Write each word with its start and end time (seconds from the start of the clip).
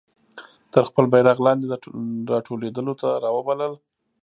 تر 0.73 0.83
خپل 0.89 1.05
بیرغ 1.13 1.37
لاندي 1.45 1.67
را 2.31 2.39
ټولېدلو 2.47 2.93
ته 3.01 3.07
را 3.23 3.29
وبلل. 3.33 3.73